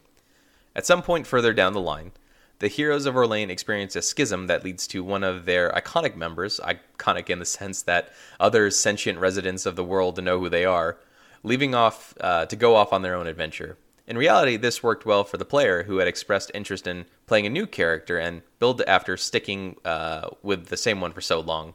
At 0.75 0.85
some 0.85 1.01
point 1.01 1.25
further 1.25 1.53
down 1.53 1.71
the 1.71 1.79
line, 1.79 2.11
the 2.59 2.67
heroes 2.67 3.05
of 3.05 3.15
Orlane 3.15 3.49
experience 3.49 3.95
a 3.95 4.01
schism 4.01 4.47
that 4.47 4.65
leads 4.65 4.87
to 4.87 5.05
one 5.05 5.23
of 5.23 5.45
their 5.45 5.71
iconic 5.71 6.17
members, 6.17 6.59
iconic 6.65 7.29
in 7.29 7.39
the 7.39 7.45
sense 7.45 7.81
that 7.83 8.11
other 8.41 8.69
sentient 8.69 9.19
residents 9.19 9.65
of 9.65 9.77
the 9.77 9.85
world 9.85 10.21
know 10.21 10.37
who 10.37 10.49
they 10.49 10.65
are, 10.65 10.97
leaving 11.43 11.73
off 11.73 12.13
uh, 12.19 12.45
to 12.47 12.57
go 12.57 12.75
off 12.75 12.91
on 12.91 13.03
their 13.03 13.15
own 13.15 13.27
adventure. 13.27 13.77
In 14.05 14.17
reality, 14.17 14.57
this 14.57 14.83
worked 14.83 15.05
well 15.05 15.23
for 15.23 15.37
the 15.37 15.45
player 15.45 15.83
who 15.83 15.99
had 15.99 16.09
expressed 16.09 16.51
interest 16.53 16.87
in 16.87 17.05
playing 17.25 17.45
a 17.45 17.49
new 17.49 17.67
character 17.67 18.17
and 18.17 18.41
build 18.59 18.81
after 18.81 19.15
sticking 19.15 19.77
uh, 19.85 20.27
with 20.41 20.65
the 20.65 20.75
same 20.75 20.99
one 20.99 21.13
for 21.13 21.21
so 21.21 21.39
long. 21.39 21.73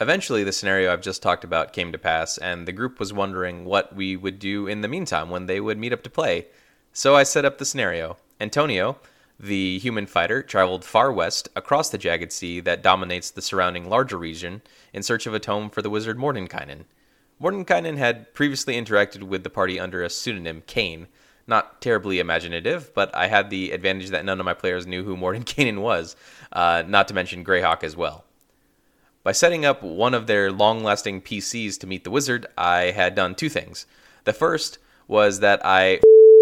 Eventually, 0.00 0.42
the 0.42 0.52
scenario 0.52 0.92
I've 0.92 1.02
just 1.02 1.22
talked 1.22 1.44
about 1.44 1.72
came 1.72 1.92
to 1.92 1.98
pass, 1.98 2.36
and 2.36 2.66
the 2.66 2.72
group 2.72 2.98
was 2.98 3.12
wondering 3.12 3.64
what 3.64 3.94
we 3.94 4.16
would 4.16 4.40
do 4.40 4.66
in 4.66 4.80
the 4.80 4.88
meantime 4.88 5.30
when 5.30 5.46
they 5.46 5.60
would 5.60 5.78
meet 5.78 5.92
up 5.92 6.02
to 6.02 6.10
play. 6.10 6.46
So 6.92 7.14
I 7.14 7.22
set 7.22 7.44
up 7.44 7.58
the 7.58 7.64
scenario. 7.64 8.16
Antonio, 8.40 8.98
the 9.38 9.78
human 9.78 10.06
fighter 10.06 10.42
traveled 10.42 10.84
far 10.84 11.12
west 11.12 11.48
across 11.54 11.90
the 11.90 11.98
jagged 11.98 12.32
sea 12.32 12.58
that 12.60 12.82
dominates 12.82 13.30
the 13.30 13.42
surrounding 13.42 13.88
larger 13.88 14.16
region 14.16 14.62
in 14.92 15.04
search 15.04 15.26
of 15.26 15.34
a 15.34 15.38
tome 15.38 15.70
for 15.70 15.80
the 15.80 15.90
wizard 15.90 16.18
Mordenkainen. 16.18 16.86
Mordenkainen 17.40 17.96
had 17.96 18.34
previously 18.34 18.74
interacted 18.74 19.22
with 19.22 19.44
the 19.44 19.50
party 19.50 19.78
under 19.78 20.02
a 20.02 20.10
pseudonym, 20.10 20.62
Kane. 20.66 21.06
Not 21.46 21.80
terribly 21.80 22.18
imaginative, 22.18 22.92
but 22.94 23.14
I 23.14 23.28
had 23.28 23.50
the 23.50 23.70
advantage 23.70 24.10
that 24.10 24.24
none 24.24 24.40
of 24.40 24.46
my 24.46 24.54
players 24.54 24.88
knew 24.88 25.04
who 25.04 25.16
Mordenkainen 25.16 25.78
was, 25.78 26.16
uh, 26.52 26.82
not 26.86 27.06
to 27.08 27.14
mention 27.14 27.44
Greyhawk 27.44 27.84
as 27.84 27.96
well. 27.96 28.24
By 29.24 29.32
setting 29.32 29.64
up 29.64 29.82
one 29.82 30.12
of 30.12 30.26
their 30.26 30.52
long 30.52 30.84
lasting 30.84 31.22
PCs 31.22 31.80
to 31.80 31.86
meet 31.86 32.04
the 32.04 32.10
wizard, 32.10 32.44
I 32.58 32.90
had 32.90 33.14
done 33.14 33.34
two 33.34 33.48
things. 33.48 33.86
The 34.24 34.34
first 34.34 34.76
was 35.08 35.40
that 35.40 35.64
I 35.64 36.00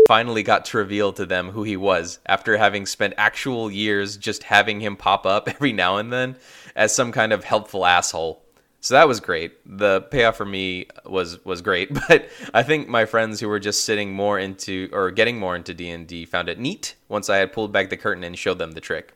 finally 0.09 0.43
got 0.43 0.65
to 0.65 0.79
reveal 0.79 1.12
to 1.12 1.25
them 1.25 1.51
who 1.51 1.62
he 1.62 1.77
was 1.77 2.19
after 2.27 2.57
having 2.57 2.87
spent 2.87 3.15
actual 3.17 3.71
years 3.71 4.17
just 4.17 4.43
having 4.43 4.81
him 4.81 4.97
pop 4.97 5.25
up 5.27 5.49
every 5.55 5.73
now 5.73 5.99
and 5.99 6.12
then 6.12 6.35
as 6.75 6.93
some 6.93 7.12
kind 7.12 7.33
of 7.33 7.45
helpful 7.45 7.87
asshole. 7.87 8.43
So 8.81 8.95
that 8.95 9.07
was 9.07 9.21
great. 9.21 9.53
The 9.65 10.01
payoff 10.01 10.37
for 10.37 10.45
me 10.45 10.89
was 11.07 11.43
was 11.45 11.62
great, 11.62 11.95
but 12.09 12.29
I 12.53 12.65
think 12.65 12.89
my 12.89 13.05
friends 13.05 13.39
who 13.39 13.47
were 13.47 13.61
just 13.61 13.85
sitting 13.85 14.12
more 14.12 14.41
into 14.41 14.91
or 14.93 15.12
getting 15.12 15.39
more 15.39 15.55
into 15.55 15.73
D&D 15.73 16.25
found 16.25 16.49
it 16.49 16.59
neat 16.59 16.97
once 17.09 17.31
I 17.31 17.37
had 17.37 17.53
pulled 17.53 17.71
back 17.71 17.91
the 17.91 17.97
curtain 17.97 18.25
and 18.25 18.37
showed 18.37 18.59
them 18.59 18.73
the 18.73 18.81
trick. 18.81 19.12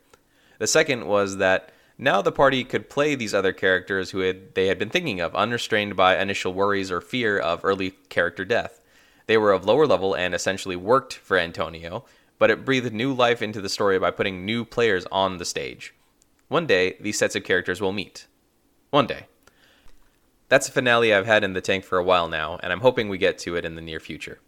The 0.60 0.68
second 0.68 1.06
was 1.06 1.38
that 1.38 1.72
now 1.98 2.22
the 2.22 2.32
party 2.32 2.64
could 2.64 2.90
play 2.90 3.14
these 3.14 3.34
other 3.34 3.52
characters 3.52 4.10
who 4.10 4.20
had, 4.20 4.54
they 4.54 4.66
had 4.66 4.78
been 4.78 4.90
thinking 4.90 5.20
of, 5.20 5.34
unrestrained 5.34 5.96
by 5.96 6.18
initial 6.18 6.52
worries 6.52 6.90
or 6.90 7.00
fear 7.00 7.38
of 7.38 7.64
early 7.64 7.92
character 8.08 8.44
death. 8.44 8.80
They 9.26 9.36
were 9.38 9.52
of 9.52 9.64
lower 9.64 9.86
level 9.86 10.14
and 10.14 10.34
essentially 10.34 10.76
worked 10.76 11.14
for 11.14 11.38
Antonio, 11.38 12.04
but 12.38 12.50
it 12.50 12.64
breathed 12.64 12.92
new 12.92 13.12
life 13.12 13.42
into 13.42 13.60
the 13.60 13.68
story 13.68 13.98
by 13.98 14.10
putting 14.10 14.44
new 14.44 14.64
players 14.64 15.06
on 15.10 15.38
the 15.38 15.44
stage. 15.44 15.94
One 16.48 16.66
day, 16.66 16.96
these 17.00 17.18
sets 17.18 17.34
of 17.34 17.44
characters 17.44 17.80
will 17.80 17.92
meet. 17.92 18.26
One 18.90 19.06
day. 19.06 19.26
That's 20.48 20.68
a 20.68 20.72
finale 20.72 21.12
I've 21.12 21.26
had 21.26 21.42
in 21.42 21.54
the 21.54 21.60
tank 21.60 21.84
for 21.84 21.98
a 21.98 22.04
while 22.04 22.28
now, 22.28 22.58
and 22.62 22.72
I'm 22.72 22.80
hoping 22.80 23.08
we 23.08 23.18
get 23.18 23.38
to 23.38 23.56
it 23.56 23.64
in 23.64 23.74
the 23.74 23.82
near 23.82 23.98
future. 23.98 24.38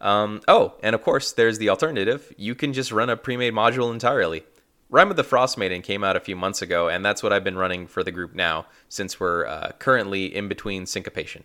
Um, 0.00 0.40
oh, 0.48 0.74
and 0.82 0.94
of 0.94 1.02
course, 1.02 1.32
there's 1.32 1.58
the 1.58 1.68
alternative. 1.68 2.32
You 2.38 2.54
can 2.54 2.72
just 2.72 2.92
run 2.92 3.10
a 3.10 3.16
pre 3.16 3.36
made 3.36 3.52
module 3.52 3.92
entirely. 3.92 4.44
Rime 4.90 5.10
of 5.10 5.16
the 5.16 5.24
Frost 5.24 5.58
Maiden 5.58 5.82
came 5.82 6.02
out 6.02 6.16
a 6.16 6.20
few 6.20 6.34
months 6.34 6.62
ago, 6.62 6.88
and 6.88 7.04
that's 7.04 7.22
what 7.22 7.30
I've 7.30 7.44
been 7.44 7.58
running 7.58 7.86
for 7.86 8.02
the 8.02 8.10
group 8.10 8.34
now, 8.34 8.64
since 8.88 9.20
we're 9.20 9.46
uh, 9.46 9.72
currently 9.78 10.34
in 10.34 10.48
between 10.48 10.86
syncopation. 10.86 11.44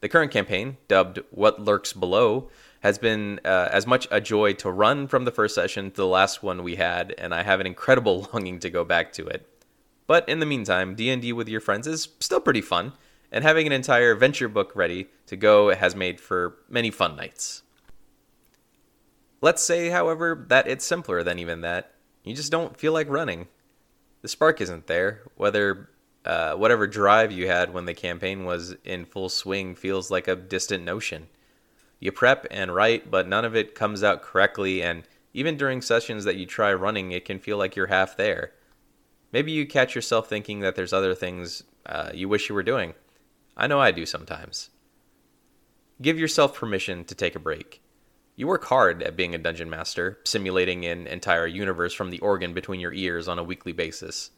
The 0.00 0.08
current 0.08 0.32
campaign, 0.32 0.78
dubbed 0.88 1.20
What 1.30 1.60
Lurks 1.60 1.92
Below, 1.92 2.50
has 2.80 2.98
been 2.98 3.38
uh, 3.44 3.68
as 3.70 3.86
much 3.86 4.08
a 4.10 4.20
joy 4.20 4.54
to 4.54 4.72
run 4.72 5.06
from 5.06 5.24
the 5.24 5.30
first 5.30 5.54
session 5.54 5.92
to 5.92 5.96
the 5.96 6.06
last 6.06 6.42
one 6.42 6.64
we 6.64 6.74
had, 6.74 7.14
and 7.16 7.32
I 7.32 7.44
have 7.44 7.60
an 7.60 7.66
incredible 7.66 8.28
longing 8.34 8.58
to 8.58 8.70
go 8.70 8.82
back 8.84 9.12
to 9.14 9.26
it. 9.26 9.48
But 10.08 10.28
in 10.28 10.40
the 10.40 10.46
meantime, 10.46 10.96
D&D 10.96 11.32
with 11.32 11.48
your 11.48 11.60
friends 11.60 11.86
is 11.86 12.08
still 12.18 12.40
pretty 12.40 12.60
fun, 12.60 12.92
and 13.30 13.44
having 13.44 13.68
an 13.68 13.72
entire 13.72 14.16
venture 14.16 14.48
book 14.48 14.72
ready 14.74 15.06
to 15.26 15.36
go 15.36 15.72
has 15.72 15.94
made 15.94 16.20
for 16.20 16.56
many 16.68 16.90
fun 16.90 17.14
nights. 17.14 17.62
Let's 19.40 19.62
say, 19.62 19.90
however, 19.90 20.44
that 20.48 20.66
it's 20.66 20.84
simpler 20.84 21.22
than 21.22 21.38
even 21.38 21.60
that. 21.60 21.93
You 22.24 22.34
just 22.34 22.50
don't 22.50 22.76
feel 22.76 22.92
like 22.92 23.08
running. 23.08 23.48
The 24.22 24.28
spark 24.28 24.60
isn't 24.60 24.86
there, 24.86 25.22
whether 25.36 25.90
uh, 26.24 26.54
whatever 26.54 26.86
drive 26.86 27.30
you 27.30 27.46
had 27.46 27.74
when 27.74 27.84
the 27.84 27.94
campaign 27.94 28.44
was 28.44 28.74
in 28.84 29.04
full 29.04 29.28
swing 29.28 29.74
feels 29.74 30.10
like 30.10 30.26
a 30.26 30.34
distant 30.34 30.82
notion. 30.82 31.28
You 32.00 32.12
prep 32.12 32.46
and 32.50 32.74
write, 32.74 33.10
but 33.10 33.28
none 33.28 33.44
of 33.44 33.54
it 33.54 33.74
comes 33.74 34.02
out 34.02 34.22
correctly, 34.22 34.82
and 34.82 35.04
even 35.34 35.56
during 35.56 35.82
sessions 35.82 36.24
that 36.24 36.36
you 36.36 36.46
try 36.46 36.72
running, 36.72 37.12
it 37.12 37.24
can 37.26 37.38
feel 37.38 37.58
like 37.58 37.76
you're 37.76 37.88
half 37.88 38.16
there. 38.16 38.52
Maybe 39.32 39.52
you 39.52 39.66
catch 39.66 39.94
yourself 39.94 40.28
thinking 40.28 40.60
that 40.60 40.76
there's 40.76 40.92
other 40.92 41.14
things 41.14 41.64
uh, 41.84 42.10
you 42.14 42.28
wish 42.28 42.48
you 42.48 42.54
were 42.54 42.62
doing. 42.62 42.94
I 43.56 43.66
know 43.66 43.80
I 43.80 43.90
do 43.90 44.06
sometimes. 44.06 44.70
Give 46.00 46.18
yourself 46.18 46.54
permission 46.54 47.04
to 47.04 47.14
take 47.14 47.36
a 47.36 47.40
break. 47.40 47.82
You 48.36 48.48
work 48.48 48.64
hard 48.64 49.02
at 49.02 49.16
being 49.16 49.34
a 49.34 49.38
dungeon 49.38 49.70
master, 49.70 50.18
simulating 50.24 50.84
an 50.84 51.06
entire 51.06 51.46
universe 51.46 51.94
from 51.94 52.10
the 52.10 52.18
organ 52.18 52.52
between 52.52 52.80
your 52.80 52.92
ears 52.92 53.28
on 53.28 53.38
a 53.38 53.44
weekly 53.44 53.72
basis. 53.72 54.30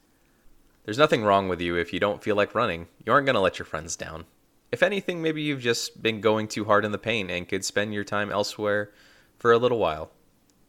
There's 0.85 0.99
nothing 0.99 1.25
wrong 1.25 1.49
with 1.49 1.63
you 1.63 1.77
if 1.77 1.93
you 1.93 1.99
don't 1.99 2.23
feel 2.23 2.37
like 2.37 2.55
running. 2.55 2.89
You 3.05 3.13
aren't 3.13 3.25
going 3.25 3.35
to 3.35 3.41
let 3.41 3.59
your 3.59 3.67
friends 3.67 3.97
down. 3.97 4.27
If 4.71 4.83
anything, 4.83 5.23
maybe 5.23 5.41
you've 5.41 5.63
just 5.63 6.03
been 6.03 6.21
going 6.21 6.47
too 6.47 6.67
hard 6.67 6.85
in 6.85 6.93
the 6.93 6.99
paint 6.99 7.31
and 7.31 7.49
could 7.49 7.65
spend 7.65 7.95
your 7.95 8.05
time 8.05 8.31
elsewhere 8.31 8.91
for 9.39 9.51
a 9.51 9.59
little 9.59 9.79
while. 9.79 10.11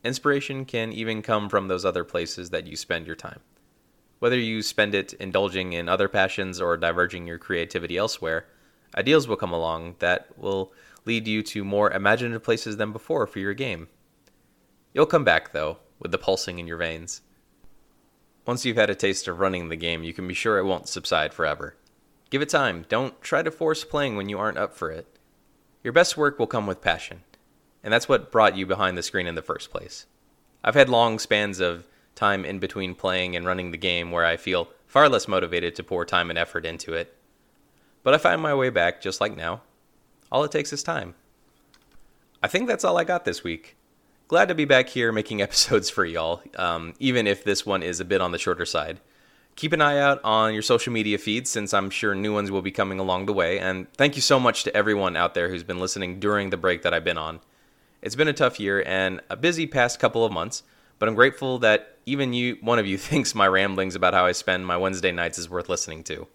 Inspiration 0.06 0.64
can 0.64 0.94
even 0.94 1.22
come 1.22 1.50
from 1.50 1.68
those 1.68 1.84
other 1.84 2.06
places 2.06 2.52
that 2.52 2.66
you 2.66 2.78
spend 2.78 3.06
your 3.06 3.16
time. 3.16 3.42
Whether 4.20 4.40
you 4.40 4.62
spend 4.62 4.96
it 4.96 5.14
indulging 5.14 5.74
in 5.74 5.90
other 5.90 6.08
passions 6.08 6.62
or 6.62 6.78
diverging 6.78 7.28
your 7.28 7.38
creativity 7.38 7.98
elsewhere, 7.98 8.46
ideals 8.96 9.28
will 9.28 9.36
come 9.36 9.52
along 9.52 9.96
that 10.00 10.28
will 10.38 10.72
lead 11.08 11.28
you 11.28 11.42
to 11.42 11.64
more 11.64 11.92
imaginative 11.92 12.44
places 12.44 12.78
than 12.78 12.92
before 12.92 13.26
for 13.26 13.40
your 13.40 13.54
game. 13.54 13.88
You'll 14.94 15.06
come 15.06 15.24
back, 15.24 15.52
though, 15.52 15.78
with 16.00 16.12
the 16.12 16.18
pulsing 16.18 16.60
in 16.60 16.68
your 16.68 16.78
veins. 16.78 17.22
Once 18.46 18.66
you've 18.66 18.78
had 18.78 18.90
a 18.90 18.96
taste 18.96 19.28
of 19.28 19.40
running 19.40 19.70
the 19.70 19.76
game, 19.76 20.04
you 20.04 20.14
can 20.14 20.28
be 20.28 20.34
sure 20.34 20.58
it 20.58 20.66
won't 20.66 20.88
subside 20.88 21.34
forever. 21.34 21.76
Give 22.30 22.42
it 22.42 22.50
time. 22.50 22.86
Don't 22.90 23.20
try 23.22 23.42
to 23.42 23.52
force 23.52 23.84
playing 23.84 24.18
when 24.18 24.30
you 24.30 24.38
aren't 24.38 24.58
up 24.58 24.74
for 24.74 24.92
it. 24.92 25.08
Your 25.84 25.94
best 25.94 26.18
work 26.18 26.38
will 26.38 26.48
come 26.48 26.68
with 26.68 26.82
passion, 26.82 27.24
and 27.84 27.94
that's 27.94 28.10
what 28.10 28.32
brought 28.32 28.58
you 28.58 28.66
behind 28.66 28.98
the 28.98 29.04
screen 29.04 29.28
in 29.28 29.36
the 29.36 29.42
first 29.42 29.72
place. 29.72 30.06
I've 30.64 30.76
had 30.76 30.90
long 30.90 31.20
spans 31.20 31.60
of 31.60 31.88
time 32.16 32.44
in 32.44 32.60
between 32.60 32.96
playing 32.96 33.36
and 33.36 33.46
running 33.46 33.72
the 33.72 33.78
game 33.78 34.12
where 34.12 34.26
I 34.26 34.36
feel 34.36 34.70
far 34.86 35.08
less 35.08 35.28
motivated 35.28 35.76
to 35.76 35.84
pour 35.84 36.04
time 36.04 36.30
and 36.30 36.38
effort 36.38 36.66
into 36.66 36.94
it. 36.94 37.16
But 38.04 38.14
I 38.14 38.18
find 38.18 38.42
my 38.42 38.56
way 38.56 38.70
back 38.70 39.02
just 39.02 39.22
like 39.22 39.38
now. 39.38 39.62
All 40.32 40.44
it 40.44 40.52
takes 40.52 40.74
is 40.74 40.84
time. 40.84 41.16
I 42.44 42.48
think 42.48 42.68
that's 42.68 42.84
all 42.84 42.98
I 42.98 43.04
got 43.04 43.26
this 43.26 43.44
week. 43.44 43.76
glad 44.28 44.50
to 44.50 44.56
be 44.56 44.66
back 44.66 44.90
here 44.90 45.12
making 45.12 45.42
episodes 45.48 45.90
for 45.90 46.06
y'all, 46.06 46.42
um, 46.58 46.94
even 47.00 47.28
if 47.28 47.44
this 47.44 47.66
one 47.66 47.82
is 47.82 48.00
a 48.00 48.06
bit 48.06 48.22
on 48.22 48.32
the 48.32 48.38
shorter 48.38 48.66
side. 48.66 49.00
Keep 49.56 49.74
an 49.74 49.82
eye 49.82 49.98
out 49.98 50.20
on 50.24 50.54
your 50.54 50.62
social 50.62 50.94
media 50.94 51.18
feeds 51.18 51.50
since 51.50 51.74
I'm 51.74 51.90
sure 51.90 52.14
new 52.14 52.34
ones 52.34 52.52
will 52.52 52.62
be 52.62 52.72
coming 52.72 53.00
along 53.00 53.26
the 53.26 53.34
way. 53.34 53.58
And 53.58 53.92
thank 53.94 54.16
you 54.16 54.22
so 54.22 54.40
much 54.40 54.64
to 54.66 54.78
everyone 54.78 55.16
out 55.16 55.34
there 55.34 55.50
who's 55.50 55.64
been 55.64 55.80
listening 55.80 56.20
during 56.20 56.52
the 56.52 56.58
break 56.58 56.84
that 56.84 56.94
I've 56.94 57.04
been 57.04 57.18
on. 57.18 57.40
It's 58.04 58.16
been 58.16 58.28
a 58.28 58.34
tough 58.34 58.60
year 58.60 58.84
and 58.86 59.22
a 59.32 59.36
busy 59.36 59.66
past 59.66 60.00
couple 60.00 60.24
of 60.24 60.32
months, 60.32 60.62
but 61.00 61.10
I'm 61.10 61.16
grateful 61.16 61.58
that 61.60 61.98
even 62.06 62.34
you, 62.34 62.58
one 62.62 62.78
of 62.78 62.86
you, 62.86 62.98
thinks 63.00 63.34
my 63.34 63.48
ramblings 63.48 63.96
about 63.96 64.14
how 64.14 64.26
I 64.26 64.34
spend 64.34 64.68
my 64.68 64.78
Wednesday 64.78 65.12
nights 65.12 65.40
is 65.40 65.50
worth 65.50 65.70
listening 65.70 66.04
to. 66.04 66.28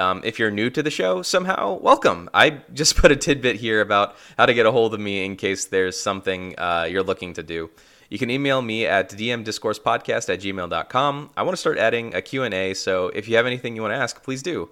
Um, 0.00 0.22
if 0.24 0.38
you're 0.38 0.50
new 0.50 0.70
to 0.70 0.82
the 0.82 0.90
show 0.90 1.20
somehow, 1.20 1.74
welcome. 1.74 2.30
I 2.32 2.62
just 2.72 2.96
put 3.00 3.12
a 3.12 3.16
tidbit 3.16 3.56
here 3.56 3.82
about 3.82 4.16
how 4.38 4.46
to 4.46 4.54
get 4.54 4.64
a 4.64 4.72
hold 4.72 4.94
of 4.94 5.00
me 5.00 5.24
in 5.24 5.36
case 5.36 5.66
there's 5.66 6.00
something 6.00 6.54
uh, 6.58 6.86
you're 6.90 7.02
looking 7.02 7.34
to 7.34 7.42
do. 7.42 7.70
You 8.08 8.18
can 8.18 8.30
email 8.30 8.62
me 8.62 8.86
at 8.86 9.10
dmdiscoursepodcast 9.10 10.32
at 10.32 10.40
gmail.com. 10.40 11.30
I 11.36 11.42
want 11.42 11.52
to 11.52 11.60
start 11.60 11.78
adding 11.78 12.14
a 12.14 12.22
Q&A, 12.22 12.74
so 12.74 13.08
if 13.08 13.28
you 13.28 13.36
have 13.36 13.46
anything 13.46 13.76
you 13.76 13.82
want 13.82 13.92
to 13.92 13.98
ask, 13.98 14.22
please 14.24 14.42
do. 14.42 14.70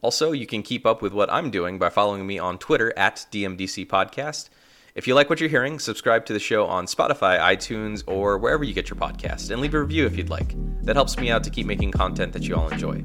Also, 0.00 0.30
you 0.30 0.46
can 0.46 0.62
keep 0.62 0.86
up 0.86 1.02
with 1.02 1.12
what 1.12 1.30
I'm 1.32 1.50
doing 1.50 1.78
by 1.78 1.90
following 1.90 2.26
me 2.26 2.38
on 2.38 2.56
Twitter 2.56 2.96
at 2.96 3.26
DMDC 3.32 3.88
Podcast. 3.88 4.48
If 4.96 5.06
you 5.06 5.14
like 5.14 5.28
what 5.28 5.40
you're 5.40 5.50
hearing, 5.50 5.78
subscribe 5.78 6.24
to 6.24 6.32
the 6.32 6.38
show 6.38 6.64
on 6.64 6.86
Spotify, 6.86 7.38
iTunes, 7.38 8.02
or 8.06 8.38
wherever 8.38 8.64
you 8.64 8.72
get 8.72 8.88
your 8.88 8.96
podcast, 8.96 9.50
and 9.50 9.60
leave 9.60 9.74
a 9.74 9.80
review 9.80 10.06
if 10.06 10.16
you'd 10.16 10.30
like. 10.30 10.54
That 10.84 10.96
helps 10.96 11.18
me 11.18 11.30
out 11.30 11.44
to 11.44 11.50
keep 11.50 11.66
making 11.66 11.92
content 11.92 12.32
that 12.32 12.44
you 12.44 12.56
all 12.56 12.70
enjoy. 12.70 13.04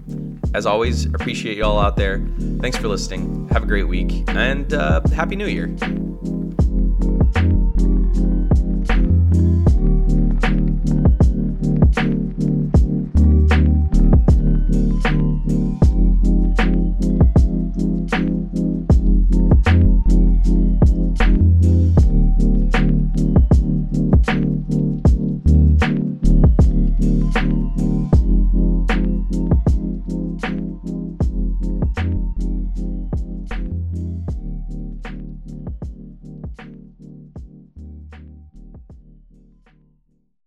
As 0.54 0.66
always, 0.66 1.08
appreciate 1.08 1.58
you 1.58 1.66
all 1.66 1.80
out 1.80 1.98
there. 1.98 2.26
Thanks 2.62 2.78
for 2.78 2.88
listening. 2.88 3.50
Have 3.50 3.64
a 3.64 3.68
great 3.68 3.90
week, 3.90 4.24
and 4.30 4.74
uh, 4.74 5.02
Happy 5.14 5.36
New 5.36 5.48
Year. 5.48 5.68